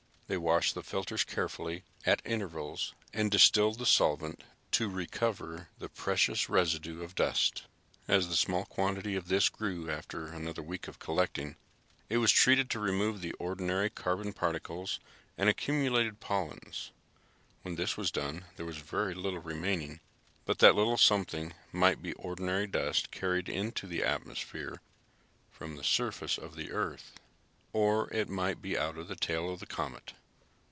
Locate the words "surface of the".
25.83-26.71